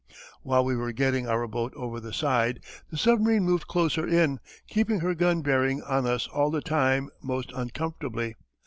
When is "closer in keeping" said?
3.67-5.01